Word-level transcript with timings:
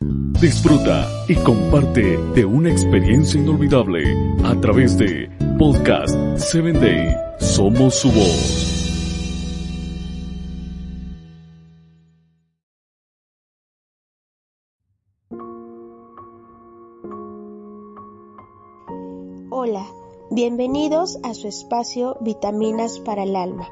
Disfruta 0.00 1.08
y 1.28 1.34
comparte 1.36 2.18
de 2.34 2.44
una 2.44 2.70
experiencia 2.70 3.40
inolvidable 3.40 4.02
a 4.44 4.60
través 4.60 4.98
de 4.98 5.30
Podcast 5.58 6.14
7 6.36 6.72
Day. 6.72 7.16
Somos 7.38 7.94
su 7.94 8.12
voz. 8.12 8.72
Hola, 19.50 19.86
bienvenidos 20.30 21.18
a 21.22 21.32
su 21.32 21.48
espacio 21.48 22.18
Vitaminas 22.20 23.00
para 23.00 23.22
el 23.22 23.34
Alma. 23.34 23.68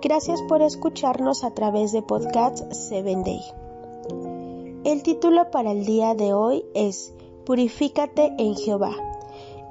Gracias 0.00 0.40
por 0.42 0.62
escucharnos 0.62 1.42
a 1.42 1.52
través 1.54 1.90
de 1.92 2.02
Podcast 2.02 2.72
7 2.72 3.16
Day. 3.24 3.63
El 4.84 5.02
título 5.02 5.50
para 5.50 5.72
el 5.72 5.86
día 5.86 6.14
de 6.14 6.34
hoy 6.34 6.66
es 6.74 7.14
Purifícate 7.46 8.34
en 8.36 8.54
Jehová. 8.54 8.92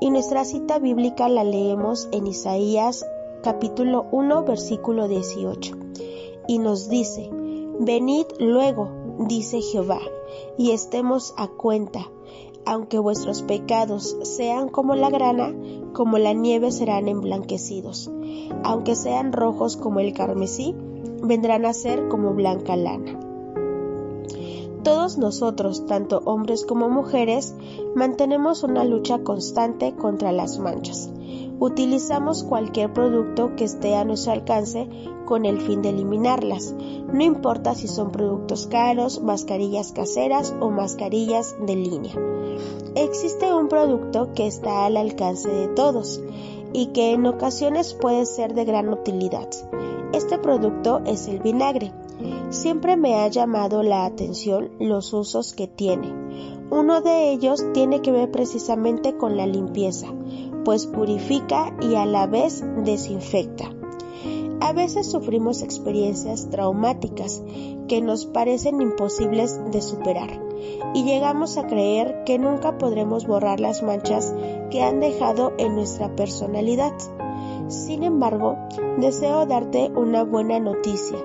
Y 0.02 0.10
nuestra 0.10 0.44
cita 0.44 0.80
bíblica 0.80 1.30
la 1.30 1.44
leemos 1.44 2.10
en 2.12 2.26
Isaías 2.26 3.06
capítulo 3.44 4.08
1 4.12 4.44
versículo 4.44 5.08
18. 5.08 5.78
Y 6.48 6.58
nos 6.58 6.90
dice, 6.90 7.30
Venid 7.80 8.26
luego, 8.40 8.90
dice 9.20 9.62
Jehová, 9.62 10.00
y 10.58 10.72
estemos 10.72 11.36
a 11.38 11.48
cuenta. 11.48 12.10
Aunque 12.66 12.98
vuestros 12.98 13.44
pecados 13.44 14.18
sean 14.24 14.68
como 14.68 14.96
la 14.96 15.12
grana, 15.12 15.54
como 15.94 16.18
la 16.18 16.34
nieve 16.34 16.72
serán 16.72 17.08
emblanquecidos. 17.08 18.10
Aunque 18.64 18.96
sean 18.96 19.32
rojos 19.32 19.78
como 19.78 20.00
el 20.00 20.14
carmesí, 20.14 20.74
vendrán 21.22 21.68
a 21.68 21.74
ser 21.74 22.08
como 22.08 22.34
blanca 22.34 22.76
lana. 22.76 23.23
Todos 24.84 25.18
nosotros, 25.18 25.86
tanto 25.86 26.22
hombres 26.26 26.66
como 26.66 26.90
mujeres, 26.90 27.56
mantenemos 27.96 28.64
una 28.64 28.84
lucha 28.84 29.20
constante 29.20 29.96
contra 29.96 30.32
las 30.32 30.60
manchas. 30.60 31.10
Utilizamos 31.60 32.44
cualquier 32.44 32.92
producto 32.92 33.56
que 33.56 33.64
esté 33.64 33.96
a 33.96 34.04
nuestro 34.04 34.34
alcance 34.34 34.90
con 35.26 35.46
el 35.46 35.62
fin 35.62 35.82
de 35.82 35.90
eliminarlas, 35.90 36.76
no 37.14 37.24
importa 37.24 37.76
si 37.76 37.88
son 37.88 38.12
productos 38.12 38.68
caros, 38.68 39.22
mascarillas 39.22 39.94
caseras 39.94 40.54
o 40.60 40.70
mascarillas 40.70 41.56
de 41.66 41.76
línea. 41.76 42.16
Existe 42.96 43.54
un 43.54 43.70
producto 43.70 44.34
que 44.34 44.48
está 44.48 44.86
al 44.86 44.98
alcance 44.98 45.48
de 45.48 45.68
todos 45.70 46.22
y 46.74 46.88
que 46.88 47.12
en 47.12 47.26
ocasiones 47.26 47.94
puede 47.94 48.26
ser 48.26 48.54
de 48.54 48.66
gran 48.66 48.90
utilidad. 48.90 49.48
Este 50.14 50.38
producto 50.38 51.02
es 51.06 51.28
el 51.28 51.40
vinagre. 51.40 51.92
Siempre 52.52 52.96
me 52.96 53.16
ha 53.16 53.28
llamado 53.30 53.82
la 53.82 54.06
atención 54.06 54.70
los 54.80 55.12
usos 55.12 55.54
que 55.54 55.68
tiene. 55.68 56.14
Uno 56.70 57.02
de 57.02 57.32
ellos 57.32 57.66
tiene 57.74 58.02
que 58.02 58.12
ver 58.12 58.30
precisamente 58.30 59.18
con 59.18 59.38
la 59.38 59.48
limpieza, 59.48 60.08
pues 60.64 60.86
purifica 60.86 61.76
y 61.82 61.96
a 61.96 62.06
la 62.06 62.28
vez 62.28 62.64
desinfecta. 62.84 63.72
A 64.62 64.72
veces 64.72 65.12
sufrimos 65.12 65.62
experiencias 65.62 66.50
traumáticas 66.50 67.44
que 67.88 68.00
nos 68.00 68.26
parecen 68.26 68.82
imposibles 68.82 69.60
de 69.72 69.82
superar 69.82 70.40
y 70.94 71.04
llegamos 71.04 71.58
a 71.58 71.68
creer 71.68 72.24
que 72.24 72.38
nunca 72.38 72.78
podremos 72.78 73.26
borrar 73.26 73.60
las 73.60 73.82
manchas 73.82 74.34
que 74.70 74.84
han 74.84 75.00
dejado 75.00 75.54
en 75.58 75.76
nuestra 75.76 76.16
personalidad. 76.16 76.94
Sin 77.74 78.04
embargo, 78.04 78.56
deseo 79.00 79.48
darte 79.48 79.92
una 79.96 80.24
buena 80.24 80.60
noticia, 80.60 81.18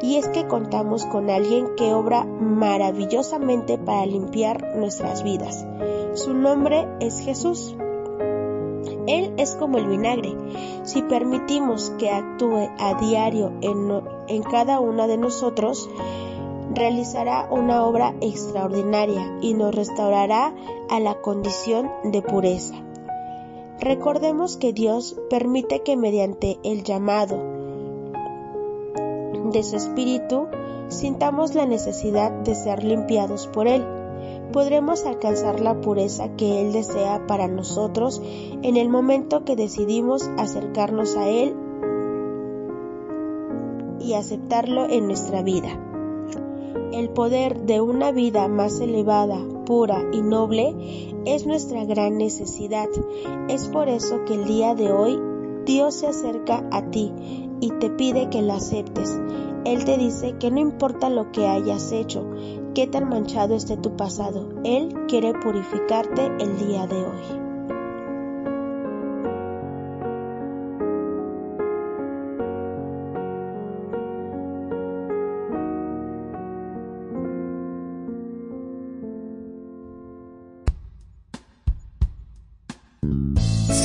y 0.00 0.16
es 0.16 0.28
que 0.28 0.46
contamos 0.46 1.04
con 1.04 1.30
alguien 1.30 1.74
que 1.76 1.92
obra 1.92 2.24
maravillosamente 2.24 3.76
para 3.76 4.06
limpiar 4.06 4.76
nuestras 4.76 5.24
vidas. 5.24 5.66
Su 6.14 6.32
nombre 6.32 6.86
es 7.00 7.18
Jesús. 7.18 7.76
Él 9.08 9.34
es 9.36 9.56
como 9.56 9.78
el 9.78 9.88
vinagre. 9.88 10.32
Si 10.84 11.02
permitimos 11.02 11.90
que 11.98 12.10
actúe 12.10 12.68
a 12.78 12.94
diario 13.00 13.52
en, 13.60 14.42
cada 14.44 14.78
una 14.78 15.08
de 15.08 15.18
nosotros, 15.18 15.90
realizará 16.72 17.48
una 17.50 17.84
obra 17.84 18.14
extraordinaria 18.20 19.38
y 19.40 19.54
nos 19.54 19.74
restaurará 19.74 20.54
a 20.88 21.00
la 21.00 21.20
condición 21.20 21.90
de 22.04 22.22
pureza. 22.22 22.85
Recordemos 23.80 24.56
que 24.56 24.72
Dios 24.72 25.16
permite 25.28 25.82
que 25.82 25.96
mediante 25.96 26.58
el 26.64 26.82
llamado 26.82 27.36
de 29.52 29.62
su 29.62 29.76
Espíritu 29.76 30.48
sintamos 30.88 31.54
la 31.54 31.66
necesidad 31.66 32.30
de 32.30 32.54
ser 32.54 32.84
limpiados 32.84 33.46
por 33.48 33.68
Él. 33.68 33.84
Podremos 34.52 35.04
alcanzar 35.04 35.60
la 35.60 35.80
pureza 35.80 36.36
que 36.36 36.62
Él 36.62 36.72
desea 36.72 37.26
para 37.26 37.48
nosotros 37.48 38.22
en 38.24 38.76
el 38.76 38.88
momento 38.88 39.44
que 39.44 39.56
decidimos 39.56 40.28
acercarnos 40.38 41.16
a 41.16 41.28
Él 41.28 41.54
y 44.00 44.14
aceptarlo 44.14 44.88
en 44.88 45.06
nuestra 45.06 45.42
vida. 45.42 45.85
El 46.92 47.10
poder 47.10 47.62
de 47.62 47.80
una 47.80 48.12
vida 48.12 48.48
más 48.48 48.80
elevada, 48.80 49.38
pura 49.64 50.04
y 50.12 50.22
noble 50.22 50.74
es 51.24 51.46
nuestra 51.46 51.84
gran 51.84 52.16
necesidad. 52.18 52.88
Es 53.48 53.68
por 53.68 53.88
eso 53.88 54.24
que 54.24 54.34
el 54.34 54.44
día 54.44 54.74
de 54.74 54.92
hoy 54.92 55.20
Dios 55.64 55.96
se 55.96 56.06
acerca 56.06 56.64
a 56.70 56.90
ti 56.90 57.12
y 57.60 57.70
te 57.72 57.90
pide 57.90 58.30
que 58.30 58.42
lo 58.42 58.52
aceptes. 58.52 59.20
Él 59.64 59.84
te 59.84 59.98
dice 59.98 60.36
que 60.38 60.50
no 60.50 60.60
importa 60.60 61.10
lo 61.10 61.32
que 61.32 61.46
hayas 61.46 61.90
hecho, 61.90 62.24
qué 62.74 62.86
tan 62.86 63.08
manchado 63.08 63.56
esté 63.56 63.76
tu 63.76 63.96
pasado, 63.96 64.48
Él 64.62 64.94
quiere 65.08 65.32
purificarte 65.32 66.26
el 66.38 66.56
día 66.58 66.86
de 66.86 66.96
hoy. 66.96 67.45